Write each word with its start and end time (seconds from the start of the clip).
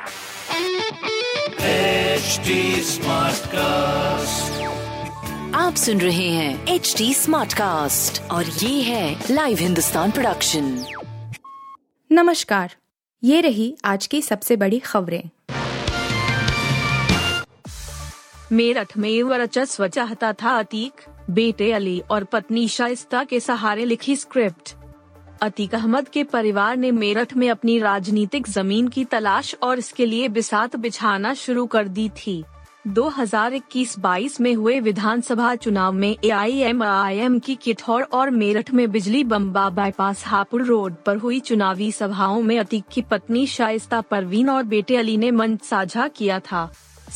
HD 0.00 0.06
Smartcast. 2.84 3.50
आप 5.54 5.74
सुन 5.76 6.00
रहे 6.00 6.28
हैं 6.28 6.66
एच 6.66 6.94
डी 6.98 7.14
स्मार्ट 7.14 7.52
कास्ट 7.52 8.22
और 8.30 8.46
ये 8.46 8.82
है 8.82 9.24
लाइव 9.30 9.58
हिंदुस्तान 9.58 10.10
प्रोडक्शन 10.10 10.84
नमस्कार। 12.12 12.76
ये 13.24 13.40
रही 13.40 13.76
आज 13.84 14.06
की 14.06 14.22
सबसे 14.22 14.56
बड़ी 14.56 14.78
खबरें। 14.78 15.30
मेरठ 18.52 18.96
में 18.96 19.22
वर्चस्व 19.22 19.88
चाहता 19.88 20.32
था 20.32 20.58
अतीक। 20.58 20.92
बेटे 21.30 21.72
अली 21.72 22.02
और 22.10 22.24
पत्नी 22.24 22.68
शाइस्ता 22.68 23.24
के 23.24 23.40
सहारे 23.40 23.84
लिखी 23.84 24.16
स्क्रिप्ट। 24.16 24.79
अतीक 25.42 25.74
अहमद 25.74 26.08
के 26.08 26.22
परिवार 26.24 26.76
ने 26.76 26.90
मेरठ 26.90 27.32
में 27.36 27.48
अपनी 27.50 27.78
राजनीतिक 27.78 28.48
ज़मीन 28.48 28.88
की 28.88 29.04
तलाश 29.04 29.54
और 29.62 29.78
इसके 29.78 30.06
लिए 30.06 30.28
बिसात 30.28 30.76
बिछाना 30.76 31.32
शुरू 31.34 31.66
कर 31.66 31.88
दी 31.88 32.08
थी। 32.16 32.42
2021-22 32.88 34.40
में 34.40 34.52
हुए 34.54 34.78
विधानसभा 34.80 35.54
चुनाव 35.54 35.92
में 35.92 36.16
एआईएमआईएम 36.24 37.38
की 37.38 37.54
किठौर 37.54 38.02
और 38.02 38.30
मेरठ 38.30 38.70
में 38.70 38.90
बिजली 38.90 39.22
बम्बा 39.24 39.68
बाईपास 39.70 40.24
हापुड़ 40.26 40.62
रोड 40.62 40.94
पर 41.06 41.16
हुई 41.16 41.40
चुनावी 41.40 41.90
सभाओं 41.92 42.42
में 42.42 42.58
अतीक 42.58 42.84
की 42.92 43.02
पत्नी 43.02 43.46
शाइस्ता 43.46 44.00
परवीन 44.00 44.50
और 44.50 44.62
बेटे 44.64 44.96
अली 44.96 45.16
ने 45.16 45.30
मंच 45.30 45.62
साझा 45.62 46.08
किया 46.08 46.38
था। 46.40 46.70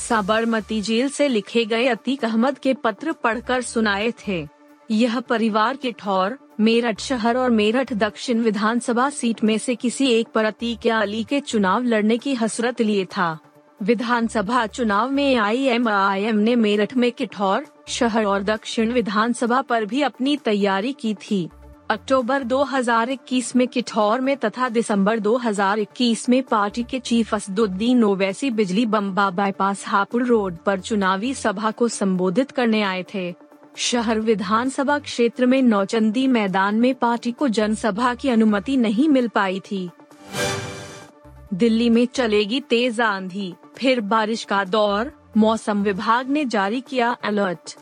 साबरमती 0.09 0.81
जेल 0.81 1.09
से 1.09 1.29
लिखे 1.29 1.65
गए 1.65 1.87
अतीक 1.87 2.25
अहमद 2.25 2.59
के 2.59 2.75
पत्र 2.75 3.13
पढ़कर 3.13 3.63
सुनाए 3.63 4.13
थे। 4.27 4.47
यह 4.91 5.21
परिवार 5.21 5.77
के 5.77 5.93
ठौर 5.93 6.39
मेरठ 6.61 7.01
शहर 7.01 7.37
और 7.37 7.51
मेरठ 7.51 7.93
दक्षिण 7.93 8.41
विधानसभा 8.41 9.11
सीट 9.11 9.45
में 9.45 9.59
से 9.59 9.75
किसी 9.75 10.07
एक 10.09 10.29
पर 10.29 10.45
अतीक 10.45 10.87
अली 10.87 11.25
के 11.25 11.41
चुनाव 11.41 11.83
लड़ने 11.83 12.19
की 12.19 12.35
हसरत 12.35 12.81
लिए 12.81 13.05
था। 13.05 13.39
विधानसभा 13.83 14.67
चुनाव 14.67 15.11
में 15.11 15.37
आईएमआईएम 15.37 16.37
ने 16.37 16.57
मेरठ 16.57 16.97
में 16.97 17.13
किठौर 17.13 17.67
शहर 17.89 18.25
और 18.25 18.43
दक्षिण 18.43 18.93
विधानसभा 18.93 19.63
पर 19.63 19.85
भी 19.85 20.03
अपनी 20.03 20.37
तैयारी 20.37 20.93
की 20.93 21.15
थी। 21.15 21.49
अक्टूबर 21.91 22.43
2021 22.43 23.57
में 23.57 23.69
किठौर 23.69 24.21
में 24.21 24.37
तथा 24.37 24.69
दिसंबर 24.69 25.19
2021 25.19 26.29
में 26.29 26.43
पार्टी 26.43 26.83
के 26.83 26.99
चीफ 26.99 27.35
असदुद्दीन 27.35 28.05
ओवैसी 28.05 28.51
बिजली 28.51 28.87
बम्बा 28.87 29.31
बाईपास 29.31 29.85
हापुड़ 29.87 30.25
रोड 30.25 30.57
पर 30.57 30.81
चुनावी 30.81 31.35
सभा 31.35 31.71
को 31.71 31.89
संबोधित 31.89 32.51
करने 32.51 32.83
आए 32.83 33.05
थे। 33.15 33.35
शहर 33.77 34.21
विधानसभा 34.21 34.99
क्षेत्र 34.99 35.47
में 35.47 35.63
नौचंदी 35.63 36.27
मैदान 36.27 36.75
में 36.75 36.95
पार्टी 36.95 37.33
को 37.33 37.49
जनसभा 37.49 38.15
की 38.15 38.29
अनुमति 38.29 38.77
नहीं 38.77 39.09
मिल 39.09 39.29
पाई 39.29 39.61
थी। 39.61 39.91
दिल्ली 41.55 41.91
में 41.91 42.07
चलेगी 42.07 42.61
तेज 42.61 43.01
आंधी, 43.01 43.55
फिर 43.77 44.01
बारिश 44.01 44.45
का 44.45 44.65
दौर, 44.65 45.13
मौसम 45.37 45.83
विभाग 45.83 46.29
ने 46.29 46.45
जारी 46.45 46.81
किया 46.81 47.17
अलर्ट। 47.25 47.79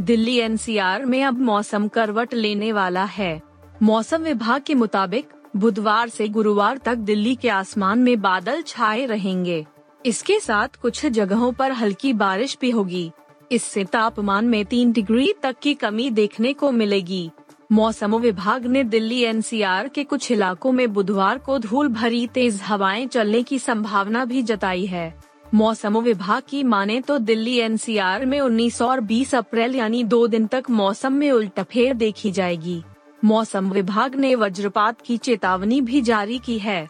दिल्ली 0.00 0.36
एनसीआर 0.36 1.04
में 1.04 1.24
अब 1.24 1.40
मौसम 1.40 1.88
करवट 1.88 2.34
लेने 2.34 2.72
वाला 2.72 3.04
है। 3.04 3.42
मौसम 3.82 4.22
विभाग 4.22 4.62
के 4.62 4.74
मुताबिक, 4.74 5.28
बुधवार 5.56 6.08
से 6.08 6.28
गुरुवार 6.28 6.78
तक 6.78 6.94
दिल्ली 6.94 7.34
के 7.34 7.48
आसमान 7.48 7.98
में 7.98 8.20
बादल 8.20 8.62
छाए 8.62 9.06
रहेंगे। 9.06 9.66
इसके 10.06 10.40
साथ 10.40 10.68
कुछ 10.82 11.06
जगहों 11.06 11.52
पर 11.52 11.72
हल्की 11.72 12.12
बारिश 12.12 12.58
भी 12.60 12.70
होगी। 12.70 13.10
इससे 13.52 13.84
तापमान 13.84 14.44
में 14.44 14.64
तीन 14.64 14.92
डिग्री 14.92 15.32
तक 15.42 15.56
की 15.62 15.74
कमी 15.74 16.10
देखने 16.10 16.52
को 16.52 16.70
मिलेगी। 16.70 17.30
मौसम 17.72 18.16
विभाग 18.16 18.66
ने 18.66 18.84
दिल्ली 18.84 19.20
एनसीआर 19.22 19.88
के 19.88 20.04
कुछ 20.04 20.30
इलाकों 20.32 20.72
में 20.72 20.92
बुधवार 20.92 21.38
को 21.38 21.58
धूल 21.58 21.88
भरी 21.88 22.26
तेज 22.26 22.60
हवाएँ 22.64 23.06
चलने 23.06 23.42
की 23.42 23.58
संभावना 23.58 24.24
भी 24.24 24.42
जताई 24.42 24.86
है। 24.86 25.14
मौसम 25.54 25.98
विभाग 25.98 26.42
की 26.48 26.62
माने 26.62 27.00
तो 27.00 27.18
दिल्ली 27.18 27.56
एनसीआर 27.56 28.26
में 28.26 28.40
19 28.40 28.82
और 28.82 29.00
20 29.00 29.34
अप्रैल 29.34 29.76
यानी 29.76 30.04
दो 30.04 30.26
दिन 30.26 30.46
तक 30.46 30.64
मौसम 30.70 31.12
में 31.12 31.30
उल्टफेर 31.30 31.94
देखी 31.94 32.30
जाएगी। 32.30 32.82
मौसम 33.24 33.70
विभाग 33.70 34.14
ने 34.14 34.34
वज्रपात 34.34 35.00
की 35.00 35.16
चेतावनी 35.16 35.80
भी 35.80 36.00
जारी 36.00 36.38
की 36.38 36.58
है। 36.58 36.88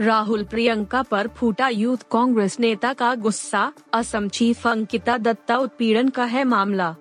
राहुल 0.00 0.42
प्रियंका 0.44 1.02
पर 1.02 1.28
फूटा 1.28 1.68
यूथ 1.68 1.96
कांग्रेस 2.12 2.58
नेता 2.60 2.92
का 2.92 3.14
गुस्सा, 3.14 3.72
असम 3.92 4.28
चीफ 4.28 4.66
अंकिता 4.66 5.16
दत्ता 5.18 5.56
उत्पीड़न 5.56 6.08
का 6.08 6.24
है 6.24 6.44
मामला। 6.44 6.94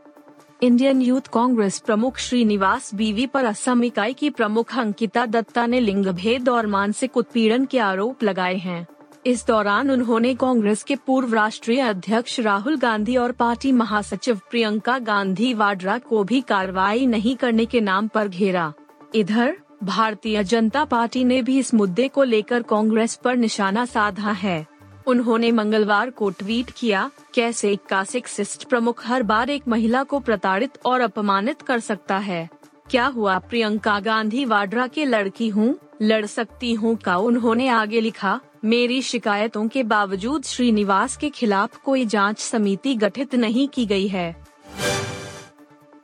इंडियन 0.64 1.02
यूथ 1.02 1.28
कांग्रेस 1.34 1.80
प्रमुख 1.80 2.18
श्रीनिवास 2.18 2.94
बीवी 2.96 3.26
पर 3.26 3.46
असम 3.46 3.84
इकाई 3.84 4.14
की 4.14 4.30
प्रमुख 4.30 4.78
अंकिता 4.78 5.26
दत्ता 5.26 5.66
ने 5.66 5.80
लिंग 5.80 6.06
भेद 6.06 6.50
और 6.50 6.68
मानसिक 6.68 7.18
उत्पीड़न 7.18 7.66
के 7.66 7.80
आरोप 7.80 8.24
लगाए 8.24 8.56
हैं। 8.56 8.86
इस 9.26 9.46
दौरान 9.48 9.92
उन्होंने 9.92 10.34
कांग्रेस 10.36 10.84
के 10.84 10.96
पूर्व 10.96 11.34
राष्ट्रीय 11.34 11.82
अध्यक्ष 11.82 12.40
राहुल 12.40 12.78
गांधी 12.78 13.18
और 13.18 13.32
पार्टी 13.32 13.72
महासचिव 13.72 14.40
प्रियंका 14.50 14.98
गांधी 15.00 15.54
वाड्रा 15.54 15.98
को 15.98 16.24
भी 16.24 16.42
कार्रवाई 16.42 17.06
नहीं 17.06 17.36
करने 17.36 17.66
के 17.66 17.82
नाम 17.82 18.08
पर 18.08 18.28
घेरा। 18.28 18.74
इधर 19.16 19.58
भारतीय 19.86 20.44
जनता 20.44 20.84
पार्टी 20.86 21.24
ने 21.24 21.42
भी 21.42 21.58
इस 21.60 21.74
मुद्दे 21.74 22.08
को 22.08 22.24
लेकर 22.24 22.62
कांग्रेस 22.62 23.16
पर 23.16 23.36
निशाना 23.36 23.86
साधा 23.86 24.32
है। 24.32 24.66
उन्होंने 25.08 25.52
मंगलवार 25.52 26.10
को 26.10 26.30
ट्वीट 26.30 26.72
किया, 26.78 27.10
कैसे 27.34 27.72
एक 27.72 27.84
का 27.86 28.04
सेक्सिस्ट 28.04 28.64
प्रमुख 28.64 29.08
हर 29.08 29.24
बार 29.24 29.50
एक 29.50 29.68
महिला 29.68 30.04
को 30.04 30.20
प्रताड़ित 30.20 30.80
और 30.86 31.02
अपमानित 31.02 31.62
कर 31.62 31.80
सकता 31.80 32.18
है? 32.18 32.50
क्या 32.92 33.06
हुआ 33.06 33.38
प्रियंका 33.40 34.00
गांधी 34.00 34.46
वाड्रा 34.46 34.88
के 34.88 35.06
लड़की 35.06 35.50
हूँ, 35.50 35.76
लड़ 36.02 36.26
सकती 36.26 36.74
हूँ 36.74 36.96
का 36.96 37.18
उन्होंने 37.18 37.68
आगे 37.68 38.02
लिखा, 38.02 38.40
मेरी 38.66 39.02
शिकायतों 39.02 39.68
के 39.68 39.84
बावजूद 39.84 40.44
श्रीनिवास 40.44 41.18
के 41.18 41.30
खिलाफ 41.30 41.78
कोई 41.78 42.06
जाँच 42.06 42.40
समिति 42.40 42.96
गठित 42.96 43.36
नहीं 43.36 43.68
की 43.68 43.86
गई 43.86 44.08
है। 44.08 44.46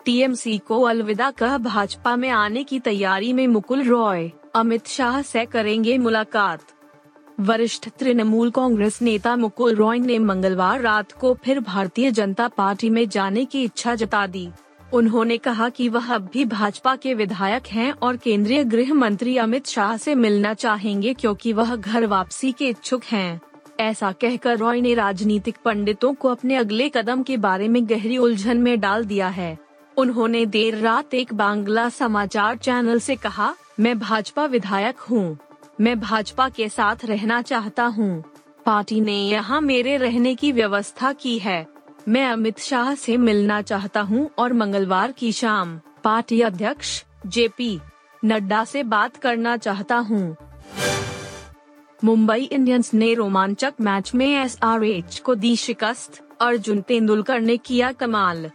टीएमसी 0.05 0.57
को 0.57 0.81
अलविदा 0.81 1.31
कह 1.31 1.57
भाजपा 1.57 2.15
में 2.15 2.29
आने 2.29 2.63
की 2.63 2.79
तैयारी 2.79 3.33
में 3.33 3.47
मुकुल 3.47 3.83
रॉय, 3.83 4.31
अमित 4.55 4.87
शाह 4.87 5.21
से 5.21 5.45
करेंगे 5.45 5.97
मुलाकात। 5.97 6.59
वरिष्ठ 7.39 7.89
तृणमूल 7.89 8.51
कांग्रेस 8.51 9.01
नेता 9.01 9.35
मुकुल 9.35 9.75
रॉय 9.75 9.99
ने 9.99 10.19
मंगलवार 10.19 10.81
रात 10.81 11.11
को 11.11 11.33
फिर 11.33 11.59
भारतीय 11.59 12.11
जनता 12.11 12.47
पार्टी 12.47 12.89
में 12.89 13.09
जाने 13.09 13.45
की 13.45 13.63
इच्छा 13.63 13.95
जता 13.95 14.27
दी। 14.27 14.49
उन्होंने 14.93 15.37
कहा 15.37 15.69
कि 15.69 15.89
वह 15.89 16.13
अब 16.13 16.29
भी 16.33 16.45
भाजपा 16.45 16.95
के 16.95 17.13
विधायक 17.13 17.67
हैं 17.67 17.91
और 17.91 18.17
केंद्रीय 18.17 18.63
गृह 18.63 18.93
मंत्री 18.93 19.37
अमित 19.37 19.67
शाह 19.67 19.97
से 19.97 20.15
मिलना 20.15 20.53
चाहेंगे 20.53 21.13
क्योंकि 21.13 21.53
वह 21.53 21.75
घर 21.75 22.05
वापसी 22.05 22.51
के 22.51 22.69
इच्छुक 22.69 23.03
हैं। 23.03 23.41
ऐसा 23.79 24.11
कहकर 24.11 24.57
रॉय 24.57 24.81
ने 24.81 24.93
राजनीतिक 24.93 25.57
पंडितों 25.65 26.13
को 26.13 26.29
अपने 26.29 26.55
अगले 26.55 26.89
कदम 26.89 27.23
के 27.23 27.37
बारे 27.37 27.67
में 27.67 27.89
गहरी 27.89 28.17
उलझन 28.17 28.57
में 28.57 28.79
डाल 28.79 29.05
दिया 29.05 29.27
है। 29.27 29.57
उन्होंने 30.01 30.45
देर 30.45 30.75
रात 30.75 31.13
एक 31.13 31.33
बांग्ला 31.33 31.87
समाचार 31.89 32.57
चैनल 32.57 32.99
से 32.99 33.15
कहा, 33.15 33.53
मैं 33.79 33.97
भाजपा 33.99 34.45
विधायक 34.45 34.99
हूँ। 34.99 35.37
मैं 35.81 35.99
भाजपा 35.99 36.47
के 36.49 36.69
साथ 36.69 37.05
रहना 37.05 37.41
चाहता 37.41 37.83
हूँ। 37.83 38.23
पार्टी 38.65 38.99
ने 39.01 39.17
यहाँ 39.27 39.59
मेरे 39.61 39.97
रहने 39.97 40.33
की 40.35 40.51
व्यवस्था 40.51 41.11
की 41.13 41.37
है। 41.39 41.65
मैं 42.07 42.25
अमित 42.27 42.59
शाह 42.59 42.93
से 42.95 43.17
मिलना 43.17 43.61
चाहता 43.61 44.01
हूँ 44.01 44.29
और 44.37 44.53
मंगलवार 44.53 45.11
की 45.11 45.31
शाम 45.31 45.79
पार्टी 46.03 46.41
अध्यक्ष, 46.41 47.03
जेपी 47.27 47.79
नड्डा 48.25 48.63
से 48.63 48.83
बात 48.83 49.17
करना 49.17 49.55
चाहता 49.57 49.95
हूँ। 49.95 50.35
मुंबई 52.03 52.43
इंडियंस 52.43 52.93
ने 52.93 53.13
रोमांचक 53.13 53.73
मैच 53.81 54.11
में 54.15 54.27
एसआरएच 54.27 55.19
को 55.19 55.35
दी 55.35 55.55
शिकस्त, 55.55 56.21
अर्जुन 56.41 56.81
तेंदुलकर 56.81 57.41
ने 57.41 57.57
किया 57.57 57.91
कमाल। 57.91 58.49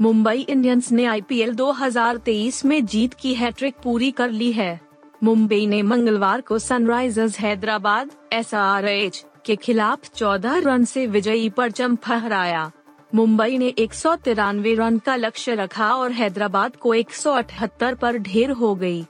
मुंबई 0.00 0.40
इंडियंस 0.40 0.92
ने 0.92 1.04
आईपीएल 1.04 1.54
2023 1.54 2.64
में 2.64 2.84
जीत 2.86 3.14
की 3.14 3.34
हैट्रिक 3.34 3.74
पूरी 3.82 4.10
कर 4.10 4.30
ली 4.30 4.52
है। 4.52 4.80
मुंबई 5.22 5.66
ने 5.66 5.82
मंगलवार 5.82 6.40
को 6.40 6.58
सनराइजर्स 6.58 7.38
हैदराबाद 7.38 8.10
एसआरएच 8.32 9.24
के 9.46 9.56
खिलाफ 9.56 10.08
14 10.14 10.58
रन 10.58 10.84
से 10.84 11.06
विजयी 11.06 11.48
परचम 11.48 11.96
फहराया। 11.96 12.70
मुंबई 13.14 13.58
ने 13.58 13.68
एक 13.68 13.94
सौ 13.94 14.16
तिरानवे 14.16 14.74
रन 14.74 14.98
का 14.98 15.16
लक्ष्य 15.16 15.54
रखा 15.54 15.94
और 15.94 16.12
हैदराबाद 16.12 16.76
को 16.76 16.94
178 16.94 17.94
पर 17.94 18.18
ढेर 18.18 18.50
हो 18.50 18.74
गई। 18.74 19.04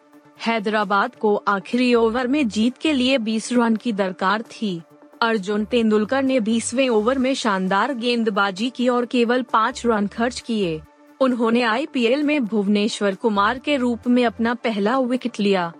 हैदराबाद 0.46 1.14
को 1.14 1.34
आखिरी 1.48 1.94
ओवर 1.94 2.26
में 2.26 2.48
जीत 2.48 2.78
के 2.78 2.92
लिए 2.92 3.18
20 3.18 3.52
रन 3.52 3.76
की 3.76 3.92
दरकार 3.92 4.42
थी। 4.42 4.80
अर्जुन 5.22 5.64
तेंदुलकर 5.64 6.22
ने 6.22 6.40
बीसवे 6.40 6.88
ओवर 6.88 7.18
में 7.18 7.34
शानदार 7.34 7.94
गेंदबाजी 7.94 8.70
की 8.70 8.88
और 8.88 9.04
केवल 9.06 9.42
पाँच 9.42 9.82
रन 9.86 10.06
खर्च 10.06 10.40
किए। 10.40 10.80
उन्होंने 11.20 11.62
आईपीएल 11.62 12.22
में 12.22 12.44
भुवनेश्वर 12.44 13.14
कुमार 13.14 13.58
के 13.58 13.76
रूप 13.76 14.08
में 14.08 14.24
अपना 14.24 14.54
पहला 14.54 14.98
विकेट 14.98 15.40
लिया। 15.40 15.72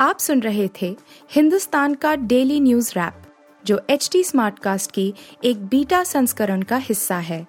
आप 0.00 0.18
सुन 0.18 0.40
रहे 0.40 0.68
थे 0.82 0.96
हिंदुस्तान 1.32 1.94
का 1.94 2.14
डेली 2.14 2.60
न्यूज़ 2.60 2.92
रैप, 2.96 3.22
जो 3.64 3.80
एच 3.90 4.08
टी 4.12 4.24
स्मार्टकास्ट 4.24 4.90
की 4.90 5.14
एक 5.44 5.66
बीटा 5.66 6.04
संस्करण 6.04 6.62
का 6.62 6.76
हिस्सा 6.76 7.18
है। 7.18 7.46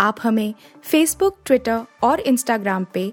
आप 0.00 0.16
हमें 0.22 0.54
फेसबुक 0.82 1.38
ट्विटर 1.44 1.80
और 2.02 2.20
इंस्टाग्राम 2.20 2.86
पे 2.94 3.12